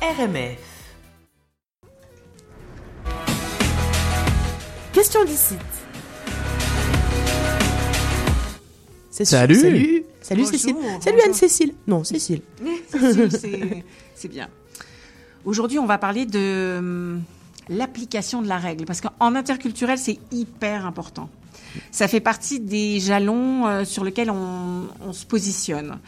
RMF. 0.00 0.58
Question 4.92 5.24
d'ici. 5.24 5.54
Salut. 9.10 9.54
Salut 9.56 10.04
Salut 10.20 10.40
Bonjour, 10.42 10.46
Cécile 10.52 10.74
bonjour. 10.74 11.02
Salut 11.02 11.20
Anne-Cécile 11.26 11.74
Non, 11.88 12.04
Cécile. 12.04 12.42
Cécile, 12.92 13.32
c'est- 13.32 13.84
c'est 14.14 14.28
bien. 14.28 14.48
Aujourd'hui, 15.44 15.78
on 15.78 15.86
va 15.86 15.98
parler 15.98 16.26
de 16.26 16.76
hum, 16.78 17.22
l'application 17.68 18.42
de 18.42 18.48
la 18.48 18.58
règle, 18.58 18.84
parce 18.84 19.00
qu'en 19.00 19.34
interculturel, 19.34 19.98
c'est 19.98 20.18
hyper 20.30 20.86
important. 20.86 21.28
Ça 21.90 22.08
fait 22.08 22.20
partie 22.20 22.60
des 22.60 23.00
jalons 23.00 23.66
euh, 23.66 23.84
sur 23.84 24.04
lesquels 24.04 24.30
on, 24.30 25.12
se 25.12 25.24
positionne. 25.24 25.98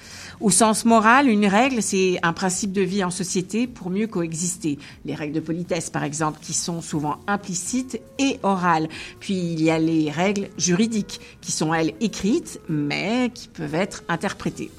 Au 0.41 0.51
sens 0.51 0.85
moral, 0.85 1.29
une 1.29 1.47
règle, 1.47 1.83
c'est 1.83 2.19
un 2.23 2.33
principe 2.33 2.73
de 2.73 2.83
vie 2.83 3.03
en 3.03 3.11
société 3.11 3.67
pour 3.67 3.91
mieux 3.91 4.07
coexister. 4.07 4.79
Les 5.05 5.15
règles 5.15 5.35
de 5.35 5.41
politesse, 5.41 5.91
par 5.91 6.05
exemple, 6.05 6.39
qui 6.43 6.53
sont 6.53 6.83
souvent 6.83 7.19
implicites 7.27 8.01
et 8.19 8.39
orales. 8.43 8.89
Puis 9.21 9.35
il 9.35 9.63
y 9.63 9.71
a 9.71 9.79
les 9.79 10.11
règles 10.11 10.49
juridiques, 10.59 11.21
qui 11.41 11.53
sont, 11.53 11.73
elles, 11.73 11.95
écrites, 12.01 12.61
mais 12.69 13.31
qui 13.35 13.49
peuvent 13.49 13.75
être 13.75 14.03
interprétées. 14.09 14.71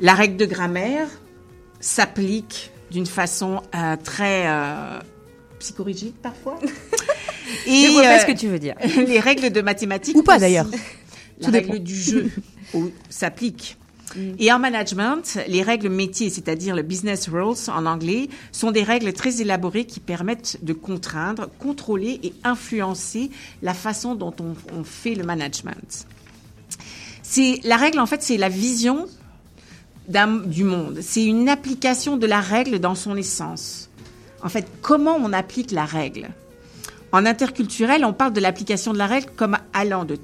La 0.00 0.14
règle 0.14 0.36
de 0.36 0.46
grammaire 0.46 1.08
s'applique 1.80 2.70
d'une 2.90 3.06
façon 3.06 3.62
euh, 3.74 3.96
très 4.02 4.46
euh, 4.46 4.98
parfois. 6.22 6.58
Je 7.66 7.92
vois 7.92 8.02
pas 8.02 8.16
euh, 8.16 8.18
ce 8.20 8.26
que 8.26 8.32
tu 8.32 8.48
veux 8.48 8.58
dire. 8.58 8.74
les 8.96 9.20
règles 9.20 9.50
de 9.50 9.60
mathématiques 9.60 10.16
Ou 10.16 10.22
pas, 10.22 10.38
d'ailleurs. 10.38 10.66
La 11.40 11.48
règle 11.48 11.72
dépend. 11.72 11.82
du 11.82 11.96
jeu 11.96 12.30
s'applique. 13.10 13.76
Et 14.38 14.52
en 14.52 14.60
management, 14.60 15.38
les 15.48 15.62
règles 15.62 15.88
métiers, 15.88 16.30
c'est-à-dire 16.30 16.76
le 16.76 16.82
business 16.82 17.28
rules 17.28 17.56
en 17.68 17.86
anglais, 17.86 18.28
sont 18.52 18.70
des 18.70 18.84
règles 18.84 19.12
très 19.12 19.40
élaborées 19.40 19.86
qui 19.86 19.98
permettent 19.98 20.58
de 20.62 20.72
contraindre, 20.72 21.48
contrôler 21.58 22.20
et 22.22 22.32
influencer 22.44 23.30
la 23.62 23.74
façon 23.74 24.14
dont 24.14 24.32
on, 24.38 24.54
on 24.78 24.84
fait 24.84 25.16
le 25.16 25.24
management. 25.24 26.06
C'est 27.22 27.60
la 27.64 27.76
règle 27.76 27.98
en 27.98 28.06
fait, 28.06 28.22
c'est 28.22 28.36
la 28.36 28.48
vision 28.48 29.08
du 30.08 30.64
monde. 30.64 30.98
C'est 31.00 31.24
une 31.24 31.48
application 31.48 32.16
de 32.16 32.26
la 32.26 32.40
règle 32.40 32.78
dans 32.78 32.94
son 32.94 33.16
essence. 33.16 33.88
En 34.42 34.48
fait, 34.48 34.66
comment 34.82 35.16
on 35.16 35.32
applique 35.32 35.70
la 35.70 35.86
règle? 35.86 36.28
En 37.14 37.26
interculturel, 37.26 38.04
on 38.04 38.12
parle 38.12 38.32
de 38.32 38.40
l'application 38.40 38.92
de 38.92 38.98
la 38.98 39.06
règle 39.06 39.30
comme 39.36 39.56
allant 39.72 40.04
de 40.04 40.18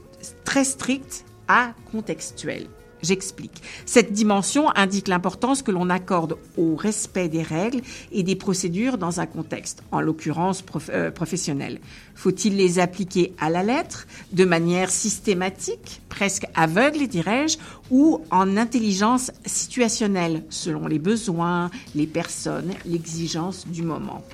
très 0.45 0.65
strict 0.65 1.25
à 1.47 1.73
contextuel. 1.93 2.67
J'explique. 3.01 3.63
Cette 3.87 4.13
dimension 4.13 4.77
indique 4.77 5.07
l'importance 5.07 5.63
que 5.63 5.71
l'on 5.71 5.89
accorde 5.89 6.37
au 6.57 6.75
respect 6.75 7.29
des 7.29 7.45
règles 7.45 7.83
et 8.11 8.25
des 8.25 8.35
procédures 8.35 8.99
dans 8.99 9.21
un 9.21 9.27
contexte, 9.27 9.85
en 9.93 10.01
l'occurrence 10.01 10.65
euh, 10.89 11.13
professionnel. 11.13 11.79
Faut-il 12.17 12.57
les 12.57 12.81
appliquer 12.81 13.35
à 13.39 13.51
la 13.51 13.63
lettre, 13.63 14.09
de 14.33 14.45
manière 14.45 14.91
systématique, 14.91 16.03
presque 16.09 16.47
aveugle, 16.57 17.07
dirais-je, 17.07 17.59
ou 17.93 18.21
en 18.33 18.57
intelligence 18.57 19.31
situationnelle, 19.47 20.43
selon 20.51 20.89
les 20.89 20.99
besoins, 20.99 21.71
les 21.95 22.09
personnes, 22.09 22.75
l'exigence 22.85 23.69
du 23.69 23.85
moment? 23.85 24.25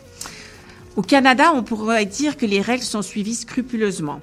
Au 0.97 1.03
Canada, 1.03 1.53
on 1.55 1.63
pourrait 1.63 2.07
dire 2.07 2.37
que 2.37 2.47
les 2.47 2.61
règles 2.61 2.83
sont 2.83 3.03
suivies 3.03 3.35
scrupuleusement. 3.35 4.21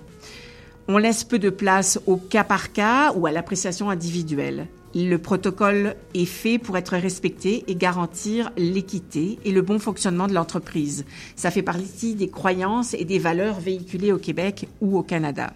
On 0.87 0.97
laisse 0.97 1.23
peu 1.23 1.39
de 1.39 1.49
place 1.49 1.99
au 2.07 2.17
cas 2.17 2.43
par 2.43 2.73
cas 2.73 3.13
ou 3.13 3.25
à 3.25 3.31
l'appréciation 3.31 3.89
individuelle. 3.89 4.67
Le 4.95 5.17
protocole 5.17 5.95
est 6.13 6.25
fait 6.25 6.59
pour 6.59 6.77
être 6.77 6.95
respecté 6.97 7.63
et 7.67 7.75
garantir 7.75 8.51
l'équité 8.57 9.39
et 9.45 9.51
le 9.51 9.61
bon 9.61 9.79
fonctionnement 9.79 10.27
de 10.27 10.33
l'entreprise. 10.33 11.05
Ça 11.35 11.51
fait 11.51 11.63
partie 11.63 12.15
des 12.15 12.29
croyances 12.29 12.93
et 12.93 13.05
des 13.05 13.17
valeurs 13.17 13.59
véhiculées 13.59 14.11
au 14.11 14.19
Québec 14.19 14.67
ou 14.81 14.97
au 14.97 15.03
Canada. 15.03 15.53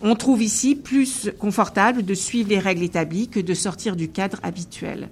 On 0.00 0.16
trouve 0.16 0.42
ici 0.42 0.74
plus 0.74 1.30
confortable 1.38 2.04
de 2.04 2.14
suivre 2.14 2.48
les 2.48 2.58
règles 2.58 2.82
établies 2.82 3.28
que 3.28 3.40
de 3.40 3.54
sortir 3.54 3.96
du 3.96 4.08
cadre 4.08 4.38
habituel. 4.42 5.08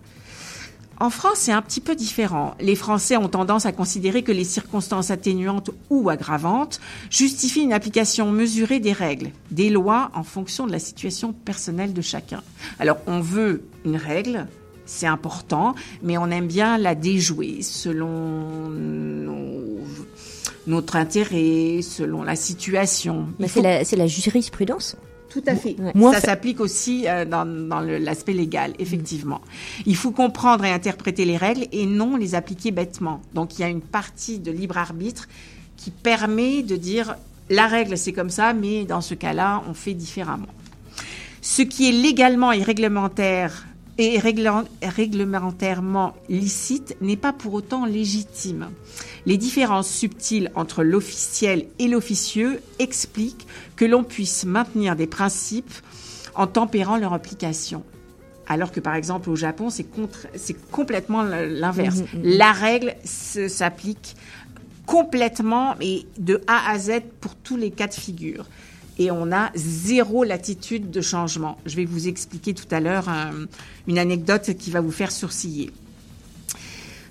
En 1.03 1.11
France, 1.11 1.39
c'est 1.39 1.51
un 1.51 1.63
petit 1.63 1.81
peu 1.81 1.97
différent. 1.97 2.55
Les 2.61 2.77
Français 2.77 3.17
ont 3.17 3.27
tendance 3.29 3.67
à 3.67 3.73
considérer 3.73 4.23
que 4.23 4.31
les 4.31 4.45
circonstances 4.45 5.11
atténuantes 5.11 5.71
ou 5.91 6.09
aggravantes 6.09 6.81
justifient 7.11 7.63
une 7.63 7.73
application 7.73 8.31
mesurée 8.31 8.79
des 8.79 8.93
règles, 8.93 9.31
des 9.51 9.69
lois 9.69 10.13
en 10.15 10.23
fonction 10.23 10.65
de 10.65 10.71
la 10.71 10.79
situation 10.79 11.33
personnelle 11.33 11.93
de 11.93 12.03
chacun. 12.03 12.41
Alors, 12.79 12.99
on 13.09 13.19
veut 13.19 13.65
une 13.85 13.97
règle, 13.97 14.47
c'est 14.87 15.09
important, 15.09 15.75
mais 16.05 16.19
on 16.19 16.31
aime 16.31 16.47
bien 16.47 16.79
la 16.79 16.95
déjouer 16.95 17.63
selon 17.63 18.69
nos- 18.71 19.81
notre 20.69 20.95
intérêt, 20.95 21.81
selon 21.83 22.23
la 22.23 22.37
situation. 22.37 23.27
C'est 23.49 23.61
la, 23.61 23.85
c'est 23.85 23.97
la 23.97 24.07
jurisprudence. 24.07 24.95
Tout 25.33 25.43
à 25.47 25.57
fait. 25.57 25.77
Ouais. 25.79 25.93
Moi, 25.95 26.13
ça 26.13 26.21
s'applique 26.21 26.61
aussi 26.61 27.09
euh, 27.09 27.25
dans, 27.25 27.47
dans 27.47 27.81
l'aspect 27.81 28.35
légal, 28.35 28.75
effectivement. 28.79 29.41
Il 29.87 29.97
faut 29.97 30.11
comprendre 30.11 30.65
et 30.65 30.71
interpréter 30.71 31.25
les 31.25 31.39
règles 31.39 31.67
et 31.73 31.87
non 31.87 32.17
les 32.17 32.35
appliquer 32.35 32.71
bêtement. 32.71 33.23
Donc 33.35 33.59
il 33.59 33.63
y 33.63 33.65
a 33.65 33.69
une 33.69 33.81
partie 33.81 34.39
de 34.39 34.53
libre 34.53 34.77
arbitre 34.77 35.29
qui 35.77 35.91
permet 35.91 36.63
de 36.63 36.77
dire 36.77 37.17
la 37.49 37.67
règle 37.67 37.97
c'est 37.97 38.13
comme 38.13 38.31
ça, 38.31 38.53
mais 38.53 38.85
dans 38.85 39.01
ce 39.01 39.15
cas-là 39.15 39.63
on 39.69 39.75
fait 39.75 39.95
différemment. 39.95 40.47
Ce 41.41 41.63
qui 41.63 41.89
est 41.89 41.93
légalement 41.93 42.53
et 42.53 42.63
réglementaire 42.63 43.67
et 43.99 44.19
réglementairement 44.19 46.15
licite 46.29 46.97
n'est 47.01 47.17
pas 47.17 47.33
pour 47.33 47.53
autant 47.55 47.85
légitime. 47.85 48.71
Les 49.27 49.37
différences 49.37 49.91
subtiles 49.91 50.51
entre 50.55 50.83
l'officiel 50.83 51.67
et 51.79 51.89
l'officieux 51.89 52.61
expliquent 52.79 53.47
que 53.77 53.85
l'on 53.85 54.03
puisse 54.03 54.45
maintenir 54.45 54.97
des 54.97 55.07
principes 55.07 55.73
en 56.35 56.47
tempérant 56.47 56.97
leur 56.97 57.13
application. 57.13 57.85
Alors 58.47 58.73
que 58.73 58.81
par 58.81 58.95
exemple 58.95 59.31
au 59.31 59.37
Japon, 59.37 59.69
c'est 59.71 59.87
complètement 60.71 61.23
l'inverse. 61.23 61.99
Mhm, 61.99 62.21
mhm. 62.21 62.37
La 62.37 62.53
règle 62.53 62.95
s'applique 63.05 64.17
complètement 64.87 65.75
et 65.81 66.07
de 66.19 66.43
A 66.47 66.71
à 66.71 66.79
Z 66.79 67.03
pour 67.21 67.35
tous 67.35 67.57
les 67.57 67.71
cas 67.71 67.87
de 67.87 67.95
figure. 67.95 68.47
Et 68.99 69.11
on 69.11 69.33
a 69.33 69.51
zéro 69.55 70.25
latitude 70.25 70.91
de 70.91 71.01
changement. 71.01 71.59
Je 71.67 71.77
vais 71.77 71.85
vous 71.85 72.09
expliquer 72.09 72.55
tout 72.55 72.67
à 72.71 72.81
l'heure 72.81 73.09
euh, 73.09 73.47
une 73.89 73.99
anecdote 73.99 74.55
qui 74.59 74.71
va 74.71 74.81
vous 74.81 74.93
faire 74.93 75.11
sourciller. 75.11 75.71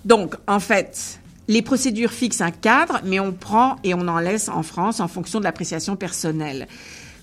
Donc, 0.06 0.36
en 0.48 0.60
fait, 0.60 1.20
les 1.48 1.62
procédures 1.62 2.12
fixent 2.12 2.42
un 2.42 2.52
cadre, 2.52 3.02
mais 3.04 3.20
on 3.20 3.32
prend 3.32 3.78
et 3.84 3.94
on 3.94 4.08
en 4.08 4.20
laisse 4.20 4.50
en 4.50 4.64
France 4.64 5.00
en 5.00 5.08
fonction 5.08 5.40
de 5.40 5.44
l'appréciation 5.44 5.96
personnelle. 5.96 6.68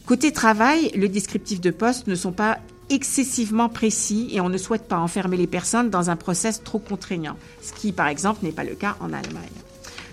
Côté 0.06 0.32
travail, 0.32 0.90
le 0.94 1.08
descriptif 1.08 1.60
de 1.60 1.70
poste 1.70 2.06
ne 2.06 2.14
sont 2.14 2.32
pas 2.32 2.58
excessivement 2.90 3.68
précis 3.68 4.30
et 4.32 4.40
on 4.40 4.48
ne 4.48 4.58
souhaite 4.58 4.88
pas 4.88 4.98
enfermer 4.98 5.36
les 5.36 5.46
personnes 5.46 5.90
dans 5.90 6.10
un 6.10 6.16
process 6.16 6.62
trop 6.62 6.78
contraignant, 6.78 7.36
ce 7.62 7.72
qui, 7.72 7.92
par 7.92 8.08
exemple, 8.08 8.40
n'est 8.42 8.52
pas 8.52 8.64
le 8.64 8.74
cas 8.74 8.96
en 9.00 9.12
Allemagne. 9.12 9.48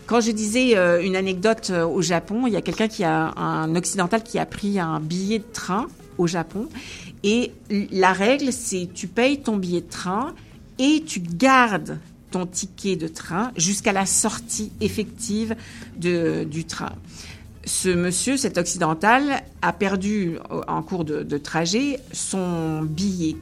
Quand 0.08 0.22
je 0.22 0.32
disais 0.32 0.78
euh, 0.78 1.02
une 1.02 1.16
anecdote 1.16 1.72
euh, 1.72 1.86
au 1.86 2.02
Japon, 2.02 2.46
il 2.46 2.54
y 2.54 2.56
a 2.56 2.62
quelqu'un 2.62 2.88
qui 2.88 3.04
a 3.04 3.34
un 3.38 3.76
occidental 3.76 4.22
qui 4.22 4.38
a 4.38 4.46
pris 4.46 4.80
un 4.80 5.00
billet 5.00 5.40
de 5.40 5.52
train 5.52 5.88
au 6.18 6.28
Japon 6.28 6.70
et 7.24 7.52
la 7.70 8.14
règle 8.14 8.54
c'est 8.54 8.88
tu 8.94 9.08
payes 9.08 9.42
ton 9.42 9.58
billet 9.58 9.82
de 9.82 9.90
train 9.90 10.34
et 10.78 11.04
tu 11.06 11.20
gardes 11.20 12.00
ton 12.30 12.46
ticket 12.46 12.96
de 12.96 13.08
train 13.08 13.52
jusqu'à 13.58 13.94
la 13.94 14.06
sortie 14.06 14.72
effective 14.80 15.56
du 15.98 16.66
train. 16.66 16.94
Ce 17.66 17.90
monsieur, 17.90 18.38
cet 18.38 18.60
occidental, 18.60 19.42
a 19.64 19.74
perdu 19.74 20.38
euh, 20.52 20.62
en 20.68 20.84
cours 20.84 21.04
de 21.04 21.38
trajet 21.40 22.00
son 22.12 22.84
billet 22.84 23.36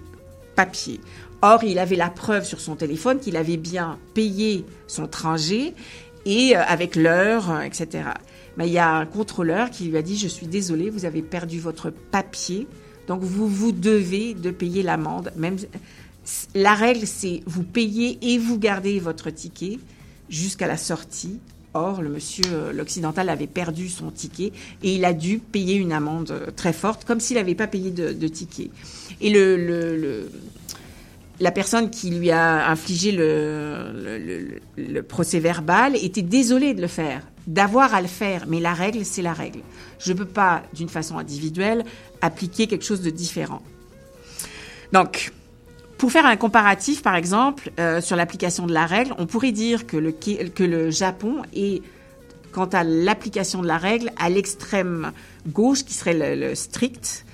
papier. 0.55 1.01
Or, 1.41 1.61
il 1.65 1.77
avait 1.77 1.97
la 1.97 2.09
preuve 2.09 2.45
sur 2.45 2.61
son 2.61 2.77
téléphone 2.77 3.19
qu'il 3.19 3.35
avait 3.35 3.57
bien 3.57 3.97
payé 4.13 4.63
son 4.87 5.07
trajet 5.07 5.73
et 6.25 6.55
euh, 6.55 6.61
avec 6.65 6.95
l'heure, 6.95 7.51
euh, 7.51 7.61
etc. 7.61 8.03
Mais 8.57 8.67
il 8.67 8.73
y 8.73 8.77
a 8.79 8.89
un 8.95 9.05
contrôleur 9.05 9.69
qui 9.71 9.85
lui 9.85 9.97
a 9.97 10.01
dit, 10.01 10.17
je 10.17 10.27
suis 10.27 10.47
désolé, 10.47 10.89
vous 10.89 11.05
avez 11.05 11.21
perdu 11.21 11.59
votre 11.59 11.89
papier, 11.89 12.67
donc 13.07 13.21
vous 13.21 13.47
vous 13.47 13.71
devez 13.71 14.33
de 14.33 14.51
payer 14.51 14.83
l'amende. 14.83 15.31
Même 15.35 15.57
la 16.55 16.73
règle, 16.73 17.05
c'est 17.07 17.41
vous 17.45 17.63
payez 17.63 18.17
et 18.21 18.37
vous 18.37 18.57
gardez 18.57 18.99
votre 18.99 19.29
ticket 19.29 19.79
jusqu'à 20.29 20.67
la 20.67 20.77
sortie. 20.77 21.39
Or, 21.75 22.03
le 22.03 22.09
monsieur, 22.09 22.43
euh, 22.53 22.71
l'occidental, 22.71 23.29
avait 23.29 23.47
perdu 23.47 23.89
son 23.89 24.11
ticket 24.11 24.51
et 24.83 24.93
il 24.93 25.05
a 25.05 25.13
dû 25.13 25.39
payer 25.39 25.73
une 25.73 25.91
amende 25.91 26.53
très 26.55 26.71
forte, 26.71 27.03
comme 27.03 27.19
s'il 27.19 27.35
n'avait 27.37 27.55
pas 27.55 27.65
payé 27.65 27.89
de, 27.89 28.13
de 28.13 28.27
ticket. 28.27 28.69
Et 29.21 29.31
le, 29.31 29.57
le, 29.57 29.97
le- 29.97 30.31
la 31.43 31.51
personne 31.51 31.89
qui 31.89 32.09
lui 32.09 32.31
a 32.31 32.69
infligé 32.69 33.11
le, 33.11 35.01
procès 35.01 35.39
verbal 35.39 35.97
était 35.97 36.21
désolée 36.21 36.73
de 36.73 36.81
le 36.81 36.87
faire, 36.87 37.21
d'avoir 37.47 37.93
à 37.93 38.01
le 38.01 38.07
faire. 38.07 38.45
Mais 38.47 38.61
la 38.61 38.73
règle, 38.73 39.03
c'est 39.03 39.21
la 39.21 39.33
règle. 39.33 39.59
Je 39.99 40.13
ne 40.13 40.17
peux 40.19 40.25
pas, 40.25 40.63
d'une 40.73 40.87
façon 40.87 41.17
individuelle, 41.17 41.83
appliquer 42.21 42.67
quelque 42.67 42.85
chose 42.85 43.01
de 43.01 43.09
différent. 43.09 43.61
Donc, 44.93 45.33
Pour 45.97 46.13
faire 46.13 46.25
un 46.25 46.37
comparatif, 46.37 47.01
par 47.01 47.15
exemple, 47.15 47.71
euh, 47.77 47.99
sur 47.99 48.15
l'application 48.15 48.65
de 48.65 48.73
la 48.73 48.85
règle, 48.85 49.13
on 49.17 49.25
pourrait 49.25 49.51
dire 49.51 49.85
que 49.85 49.97
le, 49.97 50.91
Japon 50.91 51.41
est, 51.53 51.81
quant 52.53 52.69
à 52.71 52.85
l'application 52.85 53.61
de 53.61 53.67
la 53.67 53.77
règle, 53.77 54.11
à 54.17 54.29
l'extrême 54.29 55.11
gauche, 55.47 55.83
qui 55.83 55.93
serait 55.93 56.35
le, 56.35 56.55
strict. 56.55 57.25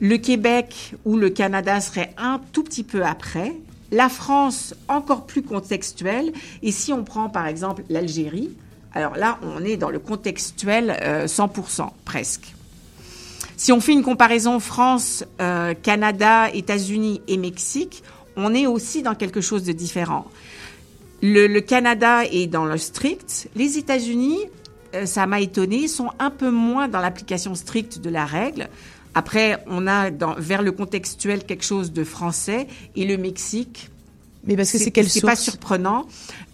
Le 0.00 0.16
Québec 0.16 0.94
ou 1.04 1.16
le 1.16 1.30
Canada 1.30 1.80
serait 1.80 2.14
un 2.16 2.40
tout 2.52 2.62
petit 2.62 2.84
peu 2.84 3.04
après. 3.04 3.54
La 3.90 4.08
France, 4.08 4.74
encore 4.86 5.26
plus 5.26 5.42
contextuelle. 5.42 6.32
Et 6.62 6.72
si 6.72 6.92
on 6.92 7.04
prend, 7.04 7.28
par 7.28 7.46
exemple, 7.46 7.82
l'Algérie, 7.88 8.50
alors 8.92 9.16
là, 9.16 9.38
on 9.42 9.64
est 9.64 9.76
dans 9.76 9.90
le 9.90 9.98
contextuel 9.98 10.96
euh, 11.02 11.26
100%, 11.26 11.90
presque. 12.04 12.54
Si 13.56 13.72
on 13.72 13.80
fait 13.80 13.92
une 13.92 14.02
comparaison 14.02 14.60
France, 14.60 15.24
euh, 15.40 15.74
Canada, 15.74 16.48
États-Unis 16.54 17.20
et 17.26 17.36
Mexique, 17.36 18.04
on 18.36 18.54
est 18.54 18.66
aussi 18.66 19.02
dans 19.02 19.16
quelque 19.16 19.40
chose 19.40 19.64
de 19.64 19.72
différent. 19.72 20.26
Le, 21.22 21.48
le 21.48 21.60
Canada 21.60 22.24
est 22.24 22.46
dans 22.46 22.64
le 22.64 22.78
strict. 22.78 23.48
Les 23.56 23.76
États-Unis, 23.78 24.38
euh, 24.94 25.06
ça 25.06 25.26
m'a 25.26 25.40
étonné, 25.40 25.88
sont 25.88 26.10
un 26.20 26.30
peu 26.30 26.50
moins 26.50 26.86
dans 26.86 27.00
l'application 27.00 27.56
stricte 27.56 27.98
de 27.98 28.10
la 28.10 28.24
règle. 28.24 28.68
Après, 29.18 29.58
on 29.66 29.88
a 29.88 30.12
dans, 30.12 30.36
vers 30.38 30.62
le 30.62 30.70
contextuel 30.70 31.42
quelque 31.42 31.64
chose 31.64 31.92
de 31.92 32.04
français 32.04 32.68
et 32.94 33.04
le 33.04 33.16
Mexique, 33.16 33.90
mais 34.44 34.54
parce 34.54 34.70
que 34.70 34.78
c'est 34.78 34.92
quelle 34.92 35.06
source 35.06 35.14
C'est 35.14 35.26
pas 35.26 35.34
surprenant. 35.34 36.06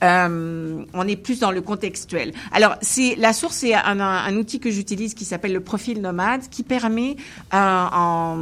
Euh, 0.03 0.83
on 0.95 1.07
est 1.07 1.17
plus 1.17 1.41
dans 1.41 1.51
le 1.51 1.61
contextuel. 1.61 2.33
Alors, 2.53 2.77
c'est 2.81 3.17
la 3.17 3.35
source, 3.35 3.57
c'est 3.57 3.75
un, 3.75 4.01
un, 4.01 4.25
un, 4.25 4.37
outil 4.37 4.61
que 4.61 4.71
j'utilise 4.71 5.13
qui 5.13 5.27
s'appelle 5.27 5.53
le 5.53 5.61
profil 5.61 6.01
nomade, 6.01 6.49
qui 6.51 6.63
permet 6.63 7.17
euh, 7.53 7.57
en, 7.59 8.39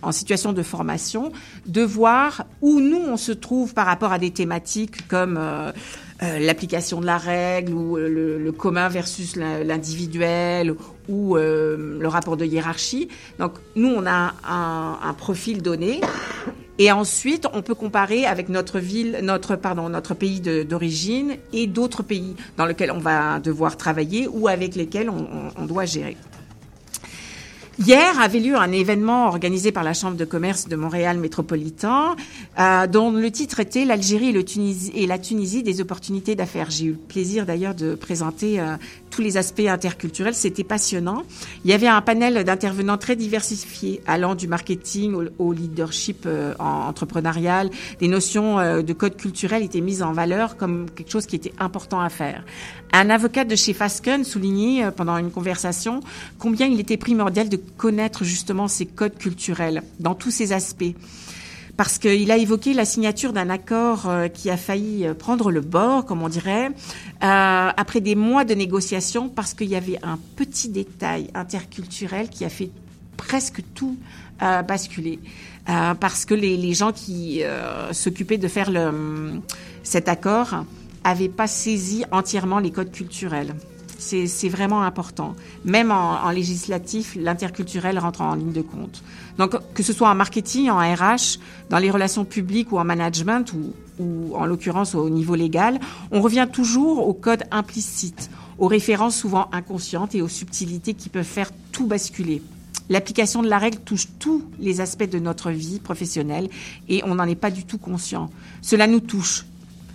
en 0.00 0.12
situation 0.12 0.54
de 0.54 0.62
formation 0.62 1.32
de 1.66 1.82
voir 1.82 2.46
où 2.62 2.80
nous 2.80 2.96
on 2.96 3.18
se 3.18 3.32
trouve 3.32 3.74
par 3.74 3.84
rapport 3.84 4.10
à 4.10 4.18
des 4.18 4.30
thématiques 4.30 5.06
comme 5.06 5.36
euh, 5.38 5.70
euh, 6.22 6.38
l'application 6.38 7.00
de 7.00 7.06
la 7.06 7.18
règle 7.18 7.72
ou 7.72 7.96
le, 7.96 8.38
le 8.38 8.52
commun 8.52 8.88
versus 8.88 9.36
l'individuel 9.36 10.74
ou 11.08 11.36
euh, 11.36 11.98
le 12.00 12.08
rapport 12.08 12.36
de 12.36 12.44
hiérarchie. 12.44 13.08
Donc 13.38 13.52
nous, 13.74 13.88
on 13.88 14.06
a 14.06 14.34
un, 14.44 15.14
profil 15.14 15.62
donné. 15.62 16.00
Et 16.78 16.92
ensuite, 16.92 17.46
on 17.54 17.62
peut 17.62 17.74
comparer 17.74 18.26
avec 18.26 18.50
notre 18.50 18.78
ville, 18.78 19.20
notre 19.22 19.56
pardon, 19.56 19.88
notre 19.88 20.14
pays 20.14 20.40
d'origine 20.40 21.36
et 21.54 21.66
d'autres 21.66 22.02
pays 22.02 22.36
dans 22.58 22.66
lesquels 22.66 22.92
on 22.92 22.98
va 22.98 23.40
devoir 23.40 23.78
travailler 23.78 24.28
ou 24.28 24.46
avec 24.48 24.74
lesquels 24.74 25.08
on 25.10 25.64
doit 25.64 25.86
gérer. 25.86 26.16
Hier 27.84 28.18
avait 28.18 28.40
lieu 28.40 28.56
un 28.56 28.72
événement 28.72 29.26
organisé 29.26 29.70
par 29.70 29.84
la 29.84 29.92
Chambre 29.92 30.16
de 30.16 30.24
commerce 30.24 30.66
de 30.66 30.76
Montréal 30.76 31.18
métropolitain, 31.18 32.16
euh, 32.58 32.86
dont 32.86 33.10
le 33.10 33.30
titre 33.30 33.60
était 33.60 33.84
L'Algérie 33.84 34.34
et, 34.94 35.06
la 35.06 35.18
Tunisie 35.18 35.62
des 35.62 35.82
opportunités 35.82 36.34
d'affaires. 36.34 36.70
J'ai 36.70 36.86
eu 36.86 36.90
le 36.92 36.96
plaisir 36.96 37.44
d'ailleurs 37.44 37.74
de 37.74 37.94
présenter 37.94 38.60
euh, 38.60 38.76
tous 39.16 39.22
les 39.22 39.38
aspects 39.38 39.60
interculturels. 39.66 40.34
C'était 40.34 40.62
passionnant. 40.62 41.22
Il 41.64 41.70
y 41.70 41.74
avait 41.74 41.86
un 41.86 42.02
panel 42.02 42.44
d'intervenants 42.44 42.98
très 42.98 43.16
diversifiés, 43.16 44.02
allant 44.06 44.34
du 44.34 44.46
marketing 44.46 45.30
au, 45.38 45.52
leadership 45.54 46.24
euh, 46.26 46.54
entrepreneurial. 46.58 47.70
Des 47.98 48.08
notions 48.08 48.58
euh, 48.58 48.82
de 48.82 48.92
code 48.92 49.16
culturel 49.16 49.62
étaient 49.62 49.80
mises 49.80 50.02
en 50.02 50.12
valeur 50.12 50.58
comme 50.58 50.90
quelque 50.94 51.10
chose 51.10 51.24
qui 51.24 51.34
était 51.34 51.54
important 51.58 52.00
à 52.00 52.10
faire. 52.10 52.44
Un 52.92 53.08
avocat 53.08 53.44
de 53.44 53.56
chez 53.56 53.72
Fasken 53.72 54.22
soulignait 54.22 54.84
euh, 54.84 54.90
pendant 54.90 55.16
une 55.16 55.30
conversation 55.30 56.00
combien 56.38 56.66
il 56.66 56.78
était 56.78 56.98
primordial 56.98 57.48
de 57.48 57.56
connaître 57.56 58.22
justement 58.22 58.68
ces 58.68 58.84
codes 58.84 59.16
culturels 59.16 59.82
dans 59.98 60.14
tous 60.14 60.30
ces 60.30 60.52
aspects. 60.52 60.94
Parce 61.76 61.98
qu'il 61.98 62.30
a 62.30 62.38
évoqué 62.38 62.72
la 62.72 62.86
signature 62.86 63.34
d'un 63.34 63.50
accord 63.50 64.08
euh, 64.08 64.28
qui 64.28 64.48
a 64.48 64.56
failli 64.56 65.06
euh, 65.06 65.12
prendre 65.12 65.50
le 65.50 65.60
bord, 65.60 66.06
comme 66.06 66.22
on 66.22 66.28
dirait, 66.28 66.68
euh, 66.68 66.70
après 67.20 68.00
des 68.00 68.14
mois 68.14 68.44
de 68.44 68.54
négociations, 68.54 69.28
parce 69.28 69.52
qu'il 69.52 69.68
y 69.68 69.76
avait 69.76 69.98
un 70.02 70.18
petit 70.36 70.70
détail 70.70 71.30
interculturel 71.34 72.30
qui 72.30 72.44
a 72.44 72.48
fait 72.48 72.70
presque 73.16 73.62
tout 73.74 73.96
basculer. 74.38 75.18
Parce 75.64 76.26
que 76.26 76.34
les, 76.34 76.74
gens 76.74 76.92
qui 76.92 77.42
s'occupaient 77.92 78.36
de 78.36 78.48
faire 78.48 78.70
cet 79.82 80.08
accord 80.08 80.64
n'avaient 81.02 81.30
pas 81.30 81.46
saisi 81.46 82.04
entièrement 82.10 82.58
les 82.58 82.70
codes 82.70 82.92
culturels. 82.92 83.54
C'est 83.98 84.48
vraiment 84.48 84.82
important. 84.82 85.34
Même 85.64 85.90
en, 85.90 86.30
législatif, 86.30 87.16
l'interculturel 87.18 87.98
rentre 87.98 88.20
en 88.20 88.34
ligne 88.34 88.52
de 88.52 88.62
compte. 88.62 89.02
Donc, 89.38 89.56
que 89.74 89.82
ce 89.82 89.92
soit 89.92 90.08
en 90.08 90.14
marketing, 90.14 90.70
en 90.70 90.78
RH, 90.78 91.38
dans 91.70 91.78
les 91.78 91.90
relations 91.90 92.24
publiques 92.24 92.72
ou 92.72 92.78
en 92.78 92.84
management, 92.84 93.52
ou, 93.52 93.72
ou 93.98 94.36
en 94.36 94.46
l'occurrence 94.46 94.94
au 94.94 95.08
niveau 95.08 95.34
légal, 95.34 95.80
on 96.10 96.20
revient 96.20 96.46
toujours 96.50 97.08
aux 97.08 97.14
codes 97.14 97.44
implicites, 97.50 98.30
aux 98.58 98.68
références 98.68 99.16
souvent 99.16 99.48
inconscientes 99.52 100.14
et 100.14 100.22
aux 100.22 100.28
subtilités 100.28 100.94
qui 100.94 101.08
peuvent 101.08 101.24
faire 101.24 101.50
tout 101.72 101.86
basculer. 101.86 102.42
L'application 102.88 103.42
de 103.42 103.48
la 103.48 103.58
règle 103.58 103.78
touche 103.78 104.06
tous 104.18 104.44
les 104.60 104.80
aspects 104.80 105.10
de 105.10 105.18
notre 105.18 105.50
vie 105.50 105.80
professionnelle 105.80 106.48
et 106.88 107.02
on 107.04 107.16
n'en 107.16 107.24
est 107.24 107.34
pas 107.34 107.50
du 107.50 107.64
tout 107.64 107.78
conscient. 107.78 108.30
Cela 108.62 108.86
nous 108.86 109.00
touche 109.00 109.44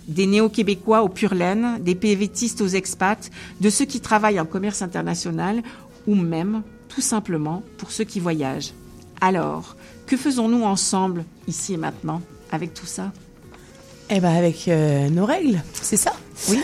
des 0.08 0.26
néo-québécois 0.26 1.02
aux 1.02 1.08
pure 1.08 1.34
laine, 1.34 1.78
des 1.80 1.94
PVTistes 1.94 2.60
aux 2.60 2.68
expats, 2.68 3.30
de 3.60 3.70
ceux 3.70 3.84
qui 3.84 4.00
travaillent 4.00 4.40
en 4.40 4.46
commerce 4.46 4.82
international 4.82 5.62
ou 6.06 6.14
même, 6.14 6.62
tout 6.88 7.00
simplement, 7.00 7.62
pour 7.78 7.90
ceux 7.90 8.04
qui 8.04 8.20
voyagent. 8.20 8.72
Alors, 9.20 9.76
que 10.06 10.16
faisons-nous 10.16 10.64
ensemble, 10.64 11.24
ici 11.46 11.74
et 11.74 11.76
maintenant, 11.76 12.20
avec 12.50 12.74
tout 12.74 12.86
ça? 12.86 13.12
Eh 14.10 14.20
ben, 14.20 14.34
avec 14.34 14.68
euh, 14.68 15.08
nos 15.08 15.24
règles, 15.24 15.62
c'est 15.72 15.96
ça 15.96 16.12
Oui. 16.50 16.60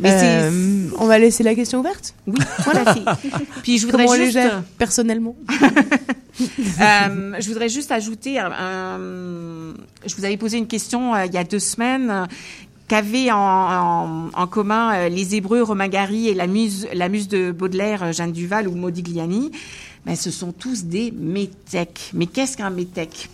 Mais 0.00 0.10
euh, 0.12 0.88
on 0.98 1.06
va 1.06 1.18
laisser 1.18 1.42
la 1.42 1.54
question 1.54 1.80
ouverte. 1.80 2.14
Oui, 2.26 2.38
voilà. 2.64 2.96
Puis 3.62 3.78
je 3.78 3.86
voudrais 3.86 4.04
Comment 4.04 4.16
juste 4.16 4.36
on 4.36 4.40
les 4.40 4.48
gère, 4.48 4.62
personnellement? 4.76 5.36
euh, 5.50 7.34
je 7.38 7.48
voudrais 7.48 7.68
juste 7.68 7.92
ajouter, 7.92 8.38
un, 8.38 8.50
un, 8.52 8.98
je 10.06 10.14
vous 10.16 10.24
avais 10.24 10.36
posé 10.36 10.58
une 10.58 10.66
question 10.66 11.14
euh, 11.14 11.26
il 11.26 11.34
y 11.34 11.38
a 11.38 11.44
deux 11.44 11.58
semaines 11.58 12.26
qu'avaient 12.88 13.30
en, 13.32 14.30
en, 14.32 14.46
commun 14.46 14.94
euh, 14.94 15.08
les 15.08 15.34
Hébreux 15.34 15.62
Romain 15.62 15.88
Gary 15.88 16.28
et 16.28 16.34
la 16.34 16.46
muse, 16.46 16.86
la 16.92 17.08
muse 17.08 17.28
de 17.28 17.50
Baudelaire 17.50 18.02
euh, 18.04 18.12
Jeanne 18.12 18.32
Duval 18.32 18.68
ou 18.68 18.74
Modigliani. 18.74 19.50
Ben, 20.04 20.14
ce 20.14 20.30
sont 20.30 20.52
tous 20.52 20.84
des 20.84 21.10
métèques. 21.10 22.10
Mais 22.14 22.26
qu'est-ce 22.26 22.56
qu'un 22.56 22.70
métèque? 22.70 23.28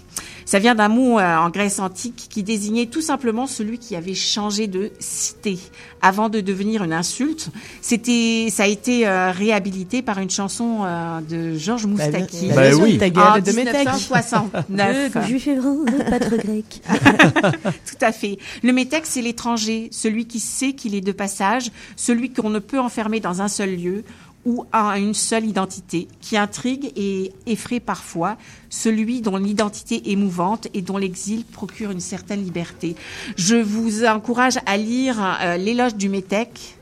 Ça 0.44 0.59
vient 0.59 0.75
d'un 0.75 0.89
mot 0.89 1.19
euh, 1.19 1.37
en 1.37 1.50
Grèce 1.50 1.79
antique 1.79 2.29
qui 2.29 2.43
désignait 2.43 2.87
tout 2.87 3.00
simplement 3.00 3.47
celui 3.47 3.79
qui 3.79 3.97
avait 3.97 4.15
changé 4.15 4.67
de 4.67 4.91
cité 4.99 5.59
avant 6.00 6.29
de 6.29 6.41
devenir 6.41 6.82
une 6.82 6.93
insulte. 6.93 7.51
C'était, 7.81 8.49
ça 8.51 8.65
a 8.65 8.67
été 8.67 9.06
euh, 9.06 9.31
réhabilité 9.31 10.03
par 10.03 10.19
une 10.19 10.31
chanson 10.31 10.81
euh, 10.84 11.20
de 11.20 11.56
Georges 11.56 11.87
Moustaki. 11.87 12.49
Bah, 12.49 12.70
bah 12.70 12.77
oui. 12.77 12.99
En 13.17 13.39
de 13.39 13.53
1969. 13.53 15.27
Juif 15.27 15.46
hébreu, 15.46 15.84
pas 16.08 16.19
trop 16.19 16.37
grec. 16.37 16.82
tout 17.63 18.05
à 18.05 18.13
fait. 18.13 18.39
Le 18.63 18.72
métèque, 18.72 19.06
c'est 19.06 19.22
l'étranger, 19.22 19.89
celui 19.93 20.27
qui 20.27 20.41
sait 20.41 20.72
qu'il 20.72 20.94
est 20.94 21.01
de 21.01 21.13
passage, 21.13 21.70
celui 21.96 22.32
qu'on 22.32 22.51
ne 22.51 22.58
peut 22.58 22.81
enfermer 22.81 23.20
dans 23.20 23.43
un 23.43 23.49
seul 23.49 23.77
lieu 23.77 24.05
ou 24.44 24.65
à 24.72 24.99
une 24.99 25.15
seule 25.15 25.44
identité, 25.44 26.08
qui 26.20 26.37
intrigue 26.37 26.93
et 26.96 27.32
effraie 27.46 27.81
parfois, 27.81 28.37
celui 28.70 29.20
dont 29.20 29.37
l'identité 29.37 30.11
est 30.11 30.17
mouvante 30.17 30.69
et 30.75 30.82
dont 30.82 30.99
l'exil 30.99 31.44
procure 31.44 31.91
une 31.91 32.01
certaine 32.01 32.43
liberté. 32.43 32.96
Je 33.37 33.56
vous 33.56 34.05
encourage 34.05 34.58
à 34.67 34.77
lire 34.77 35.17
euh, 35.43 35.56
L'éloge 35.56 35.94
du 35.94 36.08
métèque 36.08 36.77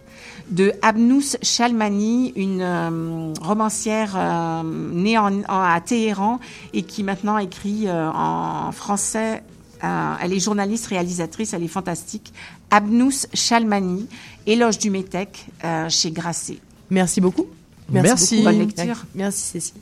de 0.50 0.72
Abnous 0.82 1.36
Chalmani, 1.42 2.32
une 2.34 2.62
euh, 2.62 3.32
romancière 3.40 4.14
euh, 4.16 4.62
née 4.64 5.16
à 5.16 5.80
Téhéran 5.84 6.40
et 6.72 6.82
qui 6.82 7.04
maintenant 7.04 7.38
écrit 7.38 7.86
en 7.90 8.72
français. 8.72 9.42
elle 9.82 10.32
est 10.32 10.40
journaliste, 10.40 10.86
réalisatrice, 10.86 11.52
elle 11.52 11.62
est 11.62 11.68
fantastique. 11.68 12.32
Abnous 12.70 13.26
Chalmani, 13.34 14.08
Éloge 14.46 14.78
du 14.78 14.90
métèque 14.90 15.46
chez 15.88 16.10
Grasset. 16.10 16.58
Merci 16.90 17.20
beaucoup. 17.20 17.46
Merci. 17.88 18.08
Merci. 18.08 18.36
Beaucoup. 18.36 18.48
Bonne 18.50 18.58
lecture. 18.58 19.04
Merci 19.14 19.42
Cécile. 19.42 19.80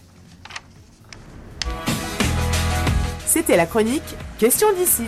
C'était 3.27 3.57
la 3.57 3.67
chronique 3.67 4.03
Question 4.39 4.69
d'ici. 4.79 5.03